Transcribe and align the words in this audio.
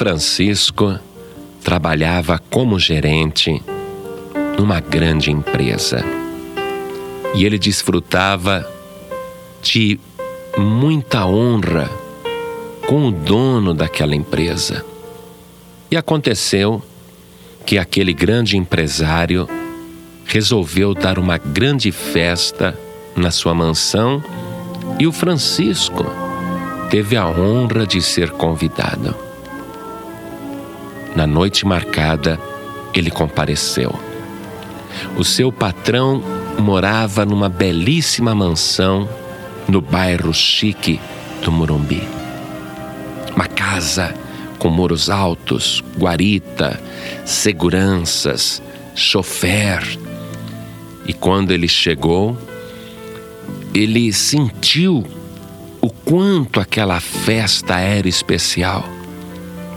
Francisco 0.00 0.98
trabalhava 1.62 2.40
como 2.48 2.78
gerente 2.78 3.62
numa 4.58 4.80
grande 4.80 5.30
empresa 5.30 6.02
e 7.34 7.44
ele 7.44 7.58
desfrutava 7.58 8.66
de 9.60 10.00
muita 10.56 11.26
honra 11.26 11.90
com 12.86 13.08
o 13.08 13.10
dono 13.10 13.74
daquela 13.74 14.14
empresa. 14.16 14.82
E 15.90 15.98
aconteceu 15.98 16.82
que 17.66 17.76
aquele 17.76 18.14
grande 18.14 18.56
empresário 18.56 19.46
resolveu 20.24 20.94
dar 20.94 21.18
uma 21.18 21.36
grande 21.36 21.92
festa 21.92 22.74
na 23.14 23.30
sua 23.30 23.52
mansão 23.52 24.24
e 24.98 25.06
o 25.06 25.12
Francisco 25.12 26.06
teve 26.88 27.18
a 27.18 27.28
honra 27.28 27.86
de 27.86 28.00
ser 28.00 28.30
convidado. 28.30 29.28
Na 31.14 31.26
noite 31.26 31.66
marcada, 31.66 32.38
ele 32.94 33.10
compareceu. 33.10 33.92
O 35.16 35.24
seu 35.24 35.50
patrão 35.50 36.22
morava 36.58 37.24
numa 37.24 37.48
belíssima 37.48 38.34
mansão 38.34 39.08
no 39.68 39.80
bairro 39.80 40.32
chique 40.32 41.00
do 41.42 41.50
Morumbi. 41.50 42.02
Uma 43.34 43.46
casa 43.46 44.14
com 44.58 44.68
muros 44.68 45.08
altos, 45.08 45.82
guarita, 45.96 46.80
seguranças, 47.24 48.62
chofer. 48.94 49.82
E 51.06 51.12
quando 51.12 51.50
ele 51.50 51.66
chegou, 51.66 52.36
ele 53.72 54.12
sentiu 54.12 55.04
o 55.80 55.88
quanto 55.88 56.60
aquela 56.60 57.00
festa 57.00 57.78
era 57.78 58.08
especial, 58.08 58.84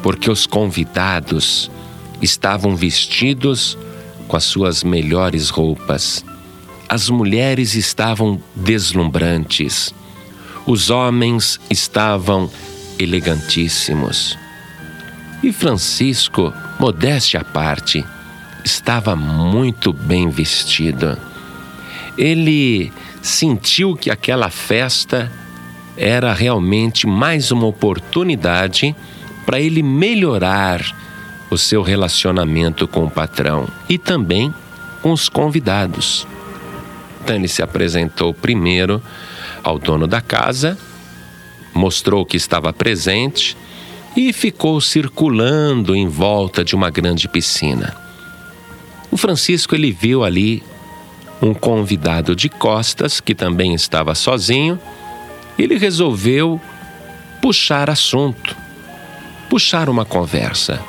porque 0.04 0.30
os 0.30 0.46
convidados 0.46 1.72
estavam 2.22 2.76
vestidos 2.76 3.78
com 4.28 4.36
as 4.36 4.44
suas 4.44 4.84
melhores 4.84 5.50
roupas. 5.50 6.23
As 6.88 7.10
mulheres 7.10 7.73
estavam 7.73 8.40
deslumbrantes, 8.54 9.94
os 10.68 10.90
homens 10.90 11.60
estavam 11.70 12.52
elegantíssimos. 13.00 14.38
E 15.42 15.52
Francisco, 15.52 16.54
modéstia 16.80 17.40
à 17.40 17.44
parte, 17.44 18.06
estava 18.64 19.16
muito 19.16 19.92
bem 19.92 20.30
vestido. 20.30 21.17
Ele 22.17 22.92
sentiu 23.22 23.95
que 23.95 24.12
aquela 24.12 24.50
festa 24.50 25.32
era 25.98 26.34
realmente 26.34 27.08
mais 27.08 27.52
uma 27.52 27.66
oportunidade 27.66 28.95
para 29.45 29.59
ele 29.59 29.83
melhorar 29.83 30.81
o 31.49 31.58
seu 31.58 31.81
relacionamento 31.81 32.88
com 32.88 33.05
o 33.05 33.09
patrão 33.09 33.67
e 33.88 33.97
também 33.97 34.53
com 35.02 35.11
os 35.11 35.30
convidados. 35.30 36.27
Então 37.23 37.47
se 37.47 37.61
apresentou 37.61 38.33
primeiro 38.33 39.02
ao 39.64 39.80
dono 39.80 40.08
da 40.08 40.19
casa, 40.19 40.77
mostrou 41.73 42.25
que 42.25 42.38
estava 42.38 42.73
presente 42.73 43.55
e 44.16 44.31
ficou 44.33 44.80
circulando 44.81 45.95
em 45.95 46.08
volta 46.08 46.64
de 46.64 46.75
uma 46.75 46.89
grande 46.89 47.27
piscina. 47.27 47.95
O 49.09 49.17
Francisco 49.17 49.75
ele 49.75 49.91
viu 49.91 50.23
ali 50.23 50.64
um 51.41 51.53
convidado 51.53 52.36
de 52.36 52.49
costas 52.49 53.19
que 53.19 53.36
também 53.36 53.73
estava 53.73 54.16
sozinho. 54.16 54.80
Ele 55.58 55.77
resolveu 55.77 56.59
puxar 57.42 57.89
assunto, 57.89 58.55
puxar 59.53 59.87
uma 59.87 60.03
conversa. 60.03 60.83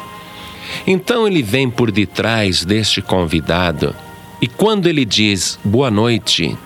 Então 0.86 1.28
ele 1.28 1.42
vem 1.42 1.68
por 1.68 1.92
detrás 1.92 2.64
deste 2.64 3.02
convidado 3.02 3.94
e 4.40 4.48
quando 4.48 4.86
ele 4.86 5.04
diz 5.04 5.58
boa 5.62 5.90
noite, 5.90 6.56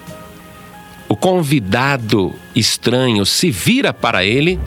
o 1.09 1.17
convidado 1.17 2.33
estranho 2.55 3.27
se 3.27 3.51
vira 3.51 3.93
para 3.93 4.25
ele 4.25 4.61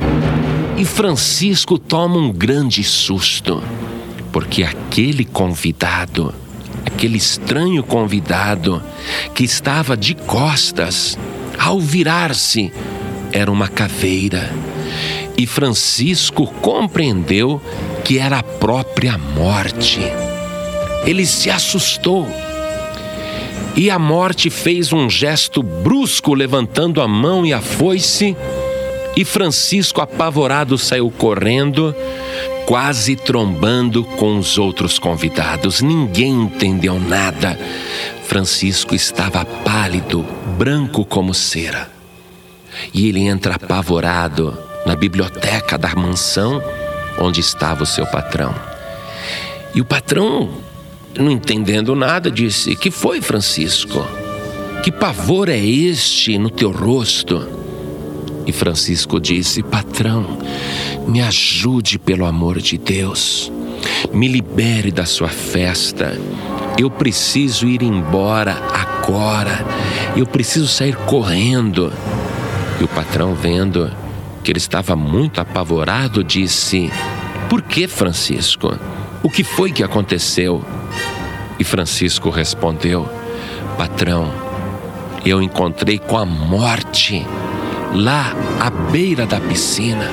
e 0.77 0.83
Francisco 0.83 1.79
toma 1.79 2.17
um 2.17 2.33
grande 2.33 2.83
susto, 2.83 3.63
porque 4.33 4.63
aquele 4.63 5.23
convidado, 5.23 6.35
aquele 6.85 7.15
estranho 7.15 7.81
convidado 7.81 8.83
que 9.33 9.45
estava 9.45 9.95
de 9.95 10.15
costas, 10.15 11.17
ao 11.57 11.79
virar-se, 11.79 12.73
era 13.31 13.49
uma 13.49 13.69
caveira. 13.69 14.53
E 15.41 15.47
Francisco 15.47 16.45
compreendeu 16.61 17.59
que 18.03 18.19
era 18.19 18.37
a 18.37 18.43
própria 18.43 19.17
morte. 19.17 19.99
Ele 21.03 21.25
se 21.25 21.49
assustou. 21.49 22.27
E 23.75 23.89
a 23.89 23.97
morte 23.97 24.51
fez 24.51 24.93
um 24.93 25.09
gesto 25.09 25.63
brusco, 25.63 26.35
levantando 26.35 27.01
a 27.01 27.07
mão 27.07 27.43
e 27.43 27.53
a 27.53 27.59
foice 27.59 28.37
e 29.17 29.25
Francisco, 29.25 29.99
apavorado, 29.99 30.77
saiu 30.77 31.09
correndo, 31.09 31.95
quase 32.67 33.15
trombando 33.15 34.03
com 34.03 34.37
os 34.37 34.59
outros 34.59 34.99
convidados. 34.99 35.81
Ninguém 35.81 36.33
entendeu 36.43 36.99
nada. 36.99 37.57
Francisco 38.25 38.93
estava 38.93 39.43
pálido, 39.43 40.23
branco 40.55 41.03
como 41.03 41.33
cera. 41.33 41.91
E 42.93 43.09
ele 43.09 43.21
entra 43.21 43.55
apavorado 43.55 44.69
na 44.85 44.95
biblioteca 44.95 45.77
da 45.77 45.95
mansão 45.95 46.61
onde 47.17 47.39
estava 47.39 47.83
o 47.83 47.87
seu 47.87 48.05
patrão. 48.05 48.53
E 49.73 49.81
o 49.81 49.85
patrão, 49.85 50.49
não 51.17 51.31
entendendo 51.31 51.95
nada, 51.95 52.29
disse: 52.29 52.75
Que 52.75 52.91
foi, 52.91 53.21
Francisco? 53.21 54.05
Que 54.83 54.91
pavor 54.91 55.47
é 55.49 55.59
este 55.59 56.37
no 56.37 56.49
teu 56.49 56.71
rosto? 56.71 57.47
E 58.45 58.51
Francisco 58.51 59.19
disse: 59.19 59.63
Patrão, 59.63 60.39
me 61.07 61.21
ajude 61.21 61.99
pelo 61.99 62.25
amor 62.25 62.59
de 62.59 62.77
Deus, 62.77 63.51
me 64.11 64.27
libere 64.27 64.91
da 64.91 65.05
sua 65.05 65.29
festa. 65.29 66.19
Eu 66.77 66.89
preciso 66.89 67.67
ir 67.67 67.83
embora 67.83 68.57
agora, 68.73 69.65
eu 70.15 70.25
preciso 70.25 70.67
sair 70.67 70.95
correndo. 70.95 71.93
E 72.79 72.83
o 72.83 72.87
patrão, 72.87 73.35
vendo 73.35 73.91
que 74.41 74.51
ele 74.51 74.57
estava 74.57 74.95
muito 74.95 75.39
apavorado, 75.39 76.23
disse: 76.23 76.91
Por 77.49 77.61
que, 77.61 77.87
Francisco? 77.87 78.77
O 79.23 79.29
que 79.29 79.43
foi 79.43 79.71
que 79.71 79.83
aconteceu? 79.83 80.63
E 81.59 81.63
Francisco 81.63 82.29
respondeu: 82.29 83.07
Patrão, 83.77 84.31
eu 85.25 85.41
encontrei 85.41 85.99
com 85.99 86.17
a 86.17 86.25
morte 86.25 87.25
lá 87.93 88.33
à 88.59 88.69
beira 88.69 89.25
da 89.25 89.39
piscina. 89.39 90.09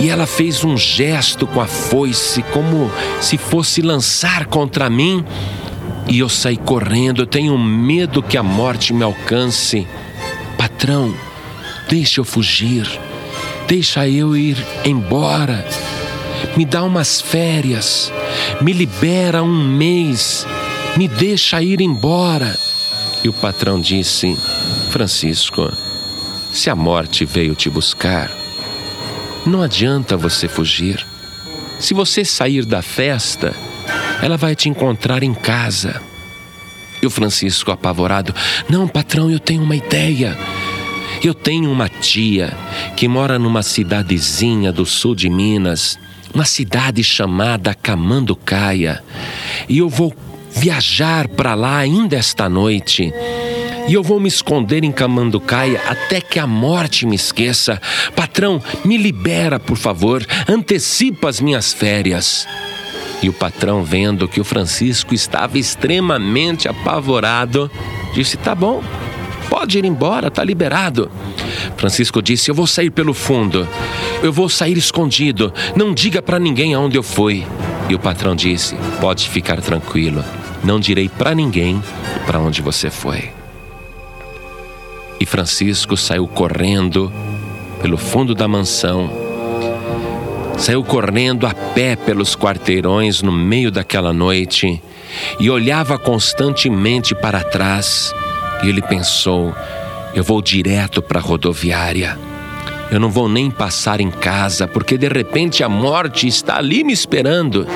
E 0.00 0.08
ela 0.08 0.26
fez 0.26 0.62
um 0.62 0.76
gesto 0.76 1.46
com 1.46 1.60
a 1.60 1.66
foice, 1.66 2.42
como 2.52 2.90
se 3.20 3.36
fosse 3.36 3.82
lançar 3.82 4.46
contra 4.46 4.88
mim. 4.88 5.24
E 6.06 6.20
eu 6.20 6.28
saí 6.28 6.56
correndo, 6.56 7.22
eu 7.22 7.26
tenho 7.26 7.58
medo 7.58 8.22
que 8.22 8.36
a 8.36 8.42
morte 8.42 8.92
me 8.92 9.02
alcance. 9.02 9.86
Patrão, 10.56 11.12
deixa 11.88 12.20
eu 12.20 12.24
fugir, 12.24 12.86
deixa 13.66 14.08
eu 14.08 14.36
ir 14.36 14.56
embora. 14.84 15.66
Me 16.56 16.64
dá 16.64 16.84
umas 16.84 17.20
férias, 17.20 18.12
me 18.60 18.72
libera 18.72 19.42
um 19.42 19.68
mês, 19.68 20.46
me 20.96 21.08
deixa 21.08 21.62
ir 21.62 21.80
embora. 21.80 22.56
E 23.24 23.28
o 23.28 23.32
patrão 23.32 23.80
disse: 23.80 24.36
Francisco, 24.90 25.72
se 26.52 26.70
a 26.70 26.76
morte 26.76 27.24
veio 27.24 27.54
te 27.54 27.68
buscar, 27.68 28.30
não 29.44 29.62
adianta 29.62 30.16
você 30.16 30.46
fugir. 30.46 31.04
Se 31.78 31.94
você 31.94 32.24
sair 32.24 32.64
da 32.64 32.82
festa, 32.82 33.54
ela 34.20 34.36
vai 34.36 34.54
te 34.54 34.68
encontrar 34.68 35.22
em 35.22 35.32
casa. 35.32 36.02
E 37.00 37.06
o 37.06 37.10
Francisco, 37.10 37.70
apavorado, 37.70 38.34
não, 38.68 38.88
patrão, 38.88 39.30
eu 39.30 39.38
tenho 39.38 39.62
uma 39.62 39.76
ideia. 39.76 40.36
Eu 41.22 41.34
tenho 41.34 41.70
uma 41.70 41.88
tia 41.88 42.56
que 42.96 43.08
mora 43.08 43.38
numa 43.38 43.62
cidadezinha 43.62 44.72
do 44.72 44.86
sul 44.86 45.14
de 45.14 45.28
Minas, 45.28 45.98
uma 46.32 46.44
cidade 46.44 47.02
chamada 47.02 47.74
Camanducaia, 47.74 49.02
e 49.68 49.78
eu 49.78 49.88
vou 49.88 50.14
viajar 50.50 51.28
para 51.28 51.54
lá 51.54 51.78
ainda 51.78 52.16
esta 52.16 52.48
noite 52.48 53.12
e 53.88 53.94
eu 53.94 54.02
vou 54.02 54.20
me 54.20 54.28
esconder 54.28 54.84
em 54.84 54.92
Camanducaia 54.92 55.80
até 55.88 56.20
que 56.20 56.38
a 56.38 56.46
morte 56.46 57.06
me 57.06 57.16
esqueça. 57.16 57.80
Patrão, 58.14 58.62
me 58.84 58.98
libera, 58.98 59.58
por 59.58 59.78
favor, 59.78 60.24
antecipa 60.46 61.30
as 61.30 61.40
minhas 61.40 61.72
férias. 61.72 62.46
E 63.22 63.30
o 63.30 63.32
patrão, 63.32 63.82
vendo 63.82 64.28
que 64.28 64.40
o 64.40 64.44
Francisco 64.44 65.14
estava 65.14 65.58
extremamente 65.58 66.68
apavorado, 66.68 67.70
disse: 68.14 68.36
Tá 68.36 68.54
bom, 68.54 68.82
pode 69.58 69.76
ir 69.76 69.84
embora, 69.84 70.28
está 70.28 70.44
liberado. 70.44 71.10
Francisco 71.76 72.22
disse: 72.22 72.48
Eu 72.48 72.54
vou 72.54 72.66
sair 72.66 72.90
pelo 72.90 73.12
fundo, 73.12 73.66
eu 74.22 74.32
vou 74.32 74.48
sair 74.48 74.78
escondido, 74.78 75.52
não 75.74 75.92
diga 75.92 76.22
para 76.22 76.38
ninguém 76.38 76.74
aonde 76.74 76.96
eu 76.96 77.02
fui. 77.02 77.44
E 77.88 77.94
o 77.94 77.98
patrão 77.98 78.36
disse: 78.36 78.76
Pode 79.00 79.28
ficar 79.28 79.60
tranquilo, 79.60 80.24
não 80.62 80.78
direi 80.78 81.08
para 81.08 81.34
ninguém 81.34 81.82
para 82.24 82.38
onde 82.38 82.62
você 82.62 82.88
foi. 82.88 83.30
E 85.18 85.26
Francisco 85.26 85.96
saiu 85.96 86.28
correndo 86.28 87.12
pelo 87.82 87.98
fundo 87.98 88.36
da 88.36 88.46
mansão, 88.46 89.10
saiu 90.56 90.84
correndo 90.84 91.48
a 91.48 91.52
pé 91.52 91.96
pelos 91.96 92.36
quarteirões 92.36 93.22
no 93.22 93.32
meio 93.32 93.72
daquela 93.72 94.12
noite 94.12 94.80
e 95.40 95.50
olhava 95.50 95.98
constantemente 95.98 97.12
para 97.12 97.42
trás. 97.42 98.14
E 98.62 98.68
ele 98.68 98.82
pensou: 98.82 99.54
eu 100.14 100.24
vou 100.24 100.42
direto 100.42 101.00
para 101.00 101.20
a 101.20 101.22
rodoviária. 101.22 102.18
Eu 102.90 102.98
não 102.98 103.10
vou 103.10 103.28
nem 103.28 103.50
passar 103.50 104.00
em 104.00 104.10
casa, 104.10 104.66
porque 104.66 104.96
de 104.96 105.08
repente 105.08 105.62
a 105.62 105.68
morte 105.68 106.26
está 106.26 106.56
ali 106.56 106.82
me 106.82 106.92
esperando. 106.92 107.66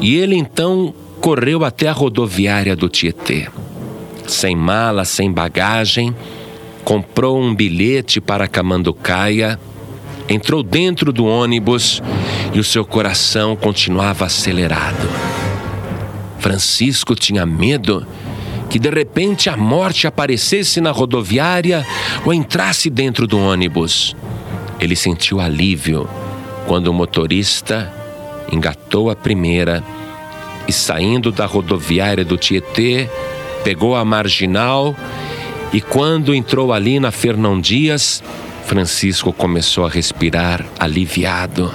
E 0.00 0.16
ele 0.16 0.36
então 0.36 0.94
correu 1.20 1.64
até 1.64 1.88
a 1.88 1.92
rodoviária 1.92 2.76
do 2.76 2.88
Tietê. 2.88 3.48
Sem 4.26 4.54
mala, 4.54 5.04
sem 5.04 5.32
bagagem, 5.32 6.14
comprou 6.84 7.40
um 7.40 7.54
bilhete 7.54 8.20
para 8.20 8.46
Camanducaia, 8.46 9.58
entrou 10.28 10.62
dentro 10.62 11.12
do 11.12 11.26
ônibus 11.26 12.00
e 12.52 12.60
o 12.60 12.64
seu 12.64 12.84
coração 12.84 13.56
continuava 13.56 14.26
acelerado. 14.26 15.08
Francisco 16.38 17.14
tinha 17.14 17.44
medo 17.44 18.06
que 18.68 18.78
de 18.78 18.90
repente 18.90 19.48
a 19.48 19.56
morte 19.56 20.06
aparecesse 20.06 20.80
na 20.80 20.90
rodoviária 20.90 21.86
ou 22.24 22.34
entrasse 22.34 22.90
dentro 22.90 23.26
do 23.26 23.38
ônibus. 23.38 24.14
Ele 24.78 24.94
sentiu 24.94 25.40
alívio 25.40 26.08
quando 26.66 26.88
o 26.88 26.92
motorista 26.92 27.92
engatou 28.52 29.10
a 29.10 29.16
primeira 29.16 29.82
e, 30.66 30.72
saindo 30.72 31.32
da 31.32 31.46
rodoviária 31.46 32.24
do 32.24 32.36
Tietê, 32.36 33.08
pegou 33.64 33.96
a 33.96 34.04
marginal 34.04 34.94
e, 35.72 35.80
quando 35.80 36.34
entrou 36.34 36.72
ali 36.72 37.00
na 37.00 37.10
Fernão 37.10 37.60
Dias, 37.60 38.22
Francisco 38.66 39.32
começou 39.32 39.86
a 39.86 39.88
respirar 39.88 40.64
aliviado 40.78 41.72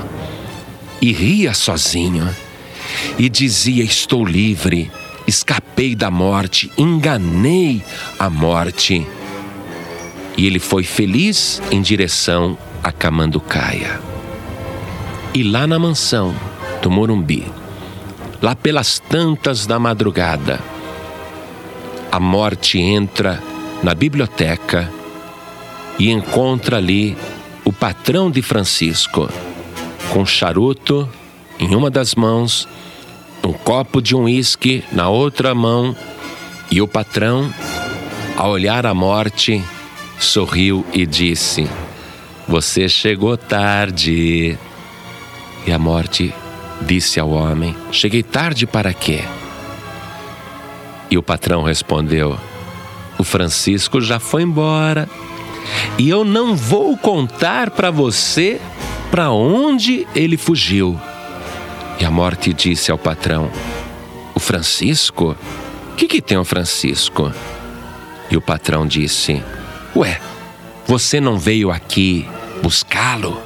e 1.02 1.12
ria 1.12 1.54
sozinho 1.54 2.30
e 3.18 3.28
dizia: 3.30 3.84
Estou 3.84 4.24
livre, 4.24 4.92
escapei 5.34 5.96
da 5.96 6.12
morte, 6.12 6.72
enganei 6.78 7.84
a 8.20 8.30
morte. 8.30 9.06
E 10.38 10.46
ele 10.46 10.60
foi 10.60 10.84
feliz 10.84 11.60
em 11.72 11.82
direção 11.82 12.56
a 12.84 12.92
Camanducaia. 12.92 14.00
E 15.34 15.42
lá 15.42 15.66
na 15.66 15.80
mansão 15.80 16.36
do 16.84 16.92
Morumbi, 16.92 17.52
lá 18.42 18.56
pelas 18.56 19.00
tantas 19.00 19.66
da 19.66 19.80
madrugada, 19.80 20.60
a 22.12 22.20
morte 22.20 22.80
entra 22.80 23.42
na 23.82 23.96
biblioteca 23.96 24.92
e 25.98 26.12
encontra 26.12 26.78
ali 26.78 27.18
o 27.66 27.74
patrão 27.74 28.30
de 28.30 28.44
Francisco, 28.44 29.28
com 30.12 30.24
charuto 30.26 31.10
em 31.60 31.74
uma 31.74 31.90
das 31.90 32.14
mãos 32.14 32.68
um 33.44 33.52
copo 33.52 34.02
de 34.02 34.16
um 34.16 34.24
uísque 34.24 34.84
na 34.92 35.10
outra 35.10 35.54
mão 35.54 35.96
e 36.72 36.82
o 36.82 36.88
patrão, 36.88 37.54
ao 38.38 38.52
olhar 38.52 38.86
a 38.86 38.94
morte, 38.94 39.62
sorriu 40.18 40.86
e 40.94 41.06
disse: 41.06 41.70
Você 42.48 42.88
chegou 42.88 43.38
tarde. 43.38 44.58
E 45.68 45.72
a 45.72 45.78
morte 45.78 46.34
disse 46.82 47.20
ao 47.20 47.30
homem: 47.30 47.76
Cheguei 47.92 48.24
tarde 48.24 48.66
para 48.66 48.94
quê? 48.94 49.22
E 51.12 51.18
o 51.18 51.22
patrão 51.22 51.64
respondeu: 51.64 52.40
O 53.20 53.24
Francisco 53.24 54.02
já 54.02 54.20
foi 54.20 54.44
embora. 54.44 55.08
E 55.98 56.10
eu 56.10 56.24
não 56.26 56.56
vou 56.56 56.98
contar 56.98 57.72
para 57.72 57.92
você 57.92 58.60
para 59.12 59.32
onde 59.32 60.08
ele 60.16 60.38
fugiu. 60.38 61.00
E 62.00 62.06
a 62.06 62.12
morte 62.12 62.54
disse 62.54 62.92
ao 62.92 62.98
patrão: 62.98 63.52
O 64.34 64.40
Francisco? 64.40 65.36
O 65.92 65.96
que, 65.96 66.08
que 66.08 66.22
tem 66.22 66.38
o 66.38 66.44
Francisco? 66.44 67.32
E 68.30 68.38
o 68.38 68.42
patrão 68.42 68.86
disse: 68.88 69.44
Ué, 69.96 70.20
você 70.86 71.22
não 71.22 71.38
veio 71.38 71.72
aqui 71.72 72.28
buscá-lo? 72.62 73.42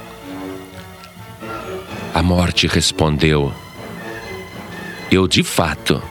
A 2.14 2.22
morte 2.22 2.66
respondeu: 2.66 3.52
Eu 5.10 5.28
de 5.28 5.42
fato 5.42 6.02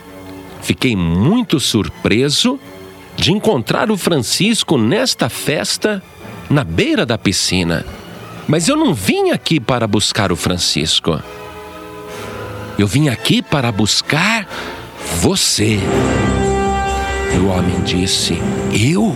fiquei 0.62 0.94
muito 0.94 1.58
surpreso 1.58 2.58
de 3.16 3.32
encontrar 3.32 3.90
o 3.90 3.96
Francisco 3.96 4.78
nesta 4.78 5.28
festa 5.28 6.02
na 6.48 6.62
beira 6.62 7.04
da 7.04 7.18
piscina. 7.18 7.84
Mas 8.46 8.68
eu 8.68 8.76
não 8.76 8.94
vim 8.94 9.30
aqui 9.30 9.60
para 9.60 9.86
buscar 9.86 10.32
o 10.32 10.36
Francisco. 10.36 11.20
Eu 12.78 12.86
vim 12.86 13.08
aqui 13.08 13.42
para 13.42 13.72
buscar 13.72 14.46
você. 15.20 15.80
E 17.34 17.38
o 17.38 17.48
homem 17.48 17.82
disse: 17.82 18.38
Eu? 18.72 19.12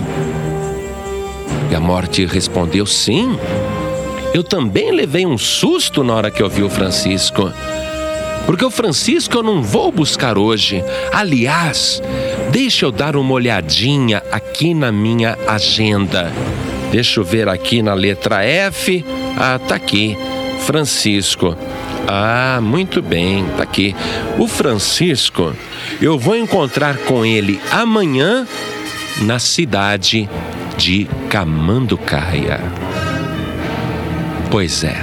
E 1.70 1.74
a 1.74 1.78
morte 1.78 2.26
respondeu: 2.26 2.84
Sim. 2.84 3.38
Eu 4.34 4.42
também 4.42 4.90
levei 4.90 5.24
um 5.24 5.38
susto 5.38 6.02
na 6.02 6.12
hora 6.14 6.30
que 6.30 6.42
eu 6.42 6.48
vi 6.48 6.64
o 6.64 6.68
Francisco. 6.68 7.52
Porque 8.46 8.64
o 8.64 8.70
Francisco 8.70 9.36
eu 9.36 9.42
não 9.44 9.62
vou 9.62 9.92
buscar 9.92 10.36
hoje. 10.36 10.82
Aliás, 11.12 12.02
deixa 12.50 12.84
eu 12.86 12.90
dar 12.90 13.14
uma 13.14 13.34
olhadinha 13.34 14.24
aqui 14.32 14.74
na 14.74 14.90
minha 14.90 15.38
agenda. 15.46 16.32
Deixa 16.90 17.20
eu 17.20 17.24
ver 17.24 17.48
aqui 17.48 17.80
na 17.80 17.94
letra 17.94 18.42
F. 18.42 19.04
Ah, 19.38 19.60
tá 19.60 19.76
aqui. 19.76 20.16
Francisco. 20.66 21.56
Ah, 22.06 22.60
muito 22.60 23.00
bem, 23.00 23.44
tá 23.56 23.62
aqui. 23.62 23.94
O 24.38 24.46
Francisco, 24.46 25.54
eu 26.00 26.18
vou 26.18 26.36
encontrar 26.36 26.96
com 26.98 27.24
ele 27.24 27.60
amanhã 27.70 28.46
na 29.22 29.38
cidade 29.38 30.28
de 30.76 31.08
Camanducaia. 31.28 32.60
Pois 34.50 34.84
é, 34.84 34.96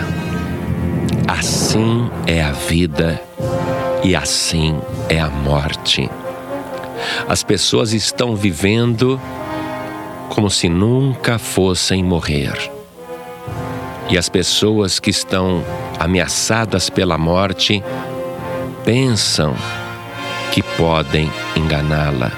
assim 1.27 2.09
é 2.27 2.43
a 2.43 2.51
vida 2.51 3.21
e 4.03 4.15
assim 4.15 4.77
é 5.07 5.19
a 5.19 5.29
morte. 5.29 6.09
As 7.27 7.43
pessoas 7.43 7.93
estão 7.93 8.35
vivendo 8.35 9.19
como 10.29 10.49
se 10.49 10.69
nunca 10.69 11.39
fossem 11.39 12.03
morrer. 12.03 12.71
E 14.09 14.17
as 14.17 14.29
pessoas 14.29 14.99
que 14.99 15.09
estão 15.09 15.63
ameaçadas 15.99 16.89
pela 16.89 17.17
morte 17.17 17.83
pensam 18.85 19.53
que 20.53 20.63
podem 20.63 21.29
enganá-la. 21.55 22.31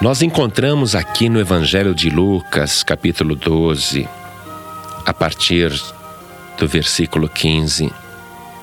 Nós 0.00 0.22
encontramos 0.22 0.94
aqui 0.94 1.28
no 1.28 1.40
Evangelho 1.40 1.94
de 1.94 2.10
Lucas, 2.10 2.82
capítulo 2.82 3.34
12, 3.34 4.08
a 5.06 5.14
partir 5.14 5.72
do 6.58 6.68
versículo 6.68 7.28
15, 7.28 7.92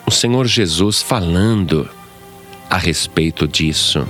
o 0.06 0.12
Senhor 0.12 0.46
Jesus 0.46 1.02
falando 1.02 1.90
a 2.70 2.78
respeito 2.78 3.48
disso. 3.48 4.08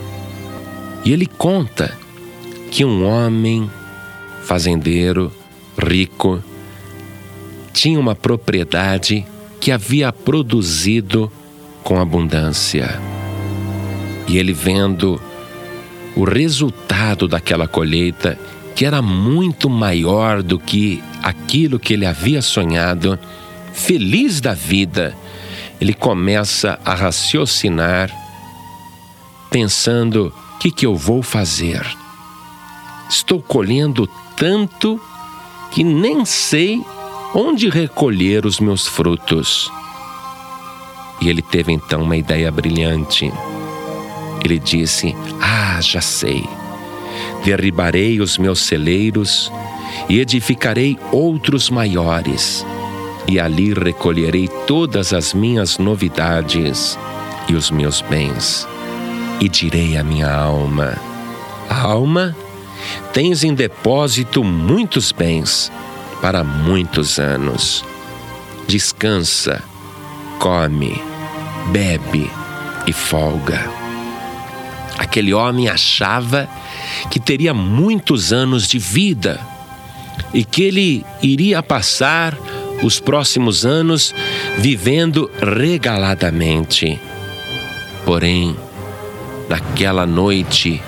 E 1.03 1.13
ele 1.13 1.25
conta 1.25 1.97
que 2.71 2.83
um 2.83 3.05
homem 3.05 3.69
fazendeiro 4.43 5.31
rico, 5.77 6.43
tinha 7.75 7.99
uma 7.99 8.15
propriedade 8.15 9.25
que 9.59 9.69
havia 9.69 10.11
produzido 10.11 11.29
com 11.83 11.99
abundância. 11.99 12.99
E 14.29 14.37
ele 14.37 14.53
vendo 14.53 15.21
o 16.15 16.23
resultado 16.23 17.27
daquela 17.27 17.67
colheita, 17.67 18.39
que 18.73 18.85
era 18.85 19.01
muito 19.01 19.69
maior 19.69 20.41
do 20.41 20.57
que 20.57 21.03
aquilo 21.21 21.77
que 21.77 21.93
ele 21.93 22.05
havia 22.05 22.41
sonhado, 22.41 23.19
feliz 23.73 24.39
da 24.39 24.53
vida, 24.53 25.13
ele 25.79 25.93
começa 25.93 26.79
a 26.85 26.95
raciocinar, 26.95 28.09
pensando: 29.51 30.33
o 30.55 30.57
que, 30.59 30.71
que 30.71 30.85
eu 30.85 30.95
vou 30.95 31.21
fazer? 31.21 31.85
Estou 33.09 33.41
colhendo 33.41 34.09
tanto 34.37 34.99
que 35.71 35.83
nem 35.83 36.23
sei 36.23 36.81
onde 37.37 37.67
recolher 37.67 38.45
os 38.45 38.61
meus 38.61 38.87
frutos. 38.87 39.69
E 41.19 41.27
ele 41.27 41.41
teve 41.41 41.73
então 41.73 42.01
uma 42.01 42.15
ideia 42.15 42.49
brilhante. 42.49 43.31
Ele 44.43 44.57
disse: 44.57 45.13
Ah, 45.41 45.79
já 45.81 45.99
sei. 45.99 46.47
Derribarei 47.43 48.21
os 48.21 48.37
meus 48.37 48.61
celeiros 48.61 49.51
e 50.07 50.19
edificarei 50.19 50.97
outros 51.11 51.69
maiores, 51.69 52.65
e 53.27 53.39
ali 53.39 53.73
recolherei 53.73 54.47
todas 54.65 55.13
as 55.13 55.33
minhas 55.33 55.77
novidades 55.77 56.97
e 57.49 57.53
os 57.53 57.69
meus 57.69 58.01
bens. 58.01 58.65
E 59.41 59.49
direi 59.49 59.97
à 59.97 60.03
minha 60.03 60.31
alma: 60.31 60.95
Alma, 61.69 62.35
tens 63.11 63.43
em 63.43 63.53
depósito 63.53 64.41
muitos 64.41 65.11
bens 65.11 65.71
para 66.25 66.43
muitos 66.43 67.19
anos. 67.19 67.85
Descansa, 68.67 69.61
come, 70.39 70.99
bebe 71.67 72.31
e 72.87 72.91
folga. 72.91 73.69
Aquele 74.97 75.35
homem 75.35 75.69
achava 75.69 76.49
que 77.11 77.19
teria 77.19 77.53
muitos 77.53 78.33
anos 78.33 78.67
de 78.67 78.79
vida 78.79 79.39
e 80.33 80.43
que 80.43 80.63
ele 80.63 81.05
iria 81.21 81.61
passar 81.61 82.35
os 82.81 82.99
próximos 82.99 83.63
anos 83.63 84.11
vivendo 84.57 85.29
regaladamente. 85.39 86.99
Porém, 88.03 88.55
naquela 89.47 90.07
noite, 90.07 90.81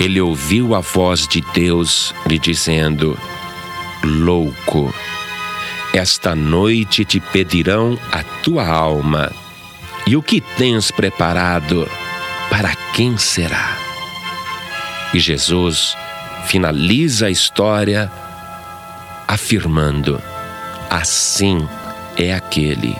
ele 0.00 0.18
ouviu 0.18 0.74
a 0.74 0.80
voz 0.80 1.28
de 1.28 1.42
Deus 1.52 2.14
lhe 2.26 2.38
dizendo: 2.38 3.18
Louco, 4.04 4.92
esta 5.92 6.34
noite 6.34 7.04
te 7.04 7.20
pedirão 7.20 7.98
a 8.10 8.22
tua 8.42 8.66
alma, 8.66 9.30
e 10.06 10.16
o 10.16 10.22
que 10.22 10.40
tens 10.40 10.90
preparado, 10.90 11.88
para 12.50 12.74
quem 12.94 13.16
será? 13.16 13.76
E 15.14 15.20
Jesus 15.20 15.96
finaliza 16.46 17.26
a 17.26 17.30
história 17.30 18.10
afirmando: 19.28 20.20
Assim 20.90 21.66
é 22.16 22.34
aquele 22.34 22.96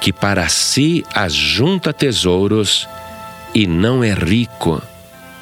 que 0.00 0.12
para 0.12 0.48
si 0.48 1.04
ajunta 1.14 1.92
tesouros 1.92 2.88
e 3.54 3.66
não 3.66 4.02
é 4.02 4.12
rico 4.12 4.82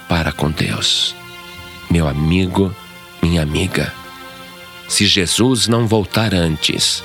para 0.09 0.33
com 0.33 0.51
Deus. 0.51 1.17
Meu 1.91 2.07
amigo, 2.07 2.75
minha 3.23 3.43
amiga, 3.43 3.93
se 4.93 5.07
Jesus 5.07 5.69
não 5.69 5.87
voltar 5.87 6.35
antes, 6.35 7.03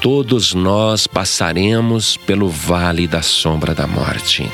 todos 0.00 0.54
nós 0.54 1.06
passaremos 1.06 2.16
pelo 2.16 2.48
vale 2.48 3.06
da 3.06 3.20
sombra 3.20 3.74
da 3.74 3.86
morte. 3.86 4.50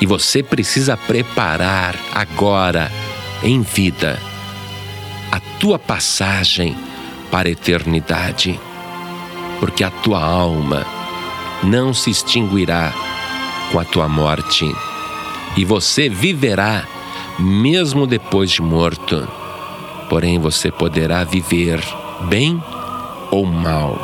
E 0.00 0.06
você 0.06 0.44
precisa 0.44 0.96
preparar 0.96 1.96
agora, 2.14 2.88
em 3.42 3.62
vida, 3.62 4.16
a 5.32 5.40
tua 5.58 5.76
passagem 5.76 6.76
para 7.32 7.48
a 7.48 7.52
eternidade, 7.52 8.58
porque 9.58 9.82
a 9.82 9.90
tua 9.90 10.22
alma 10.22 10.86
não 11.64 11.92
se 11.92 12.10
extinguirá 12.10 12.94
com 13.72 13.80
a 13.80 13.84
tua 13.84 14.08
morte, 14.08 14.72
e 15.56 15.64
você 15.64 16.08
viverá 16.08 16.86
mesmo 17.40 18.06
depois 18.06 18.52
de 18.52 18.62
morto. 18.62 19.39
Porém, 20.10 20.40
você 20.40 20.72
poderá 20.72 21.22
viver 21.22 21.80
bem 22.22 22.60
ou 23.30 23.46
mal. 23.46 23.96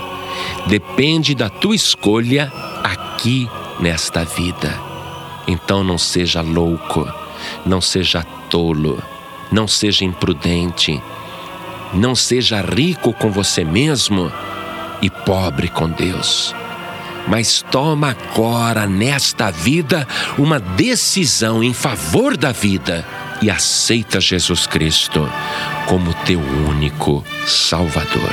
Depende 0.68 1.34
da 1.34 1.48
tua 1.48 1.74
escolha 1.74 2.52
aqui 2.84 3.50
nesta 3.80 4.24
vida. 4.24 4.72
Então 5.48 5.82
não 5.82 5.98
seja 5.98 6.40
louco, 6.42 7.12
não 7.66 7.80
seja 7.80 8.24
tolo, 8.48 9.02
não 9.50 9.66
seja 9.66 10.04
imprudente, 10.04 11.02
não 11.92 12.14
seja 12.14 12.60
rico 12.60 13.12
com 13.12 13.32
você 13.32 13.64
mesmo 13.64 14.30
e 15.02 15.10
pobre 15.10 15.68
com 15.68 15.90
Deus. 15.90 16.54
Mas 17.26 17.64
toma 17.68 18.10
agora 18.10 18.86
nesta 18.86 19.50
vida 19.50 20.06
uma 20.38 20.60
decisão 20.60 21.64
em 21.64 21.72
favor 21.72 22.36
da 22.36 22.52
vida 22.52 23.04
e 23.42 23.50
aceita 23.50 24.20
Jesus 24.20 24.66
Cristo 24.66 25.28
como 25.86 26.14
teu 26.24 26.40
único 26.40 27.24
Salvador. 27.46 28.32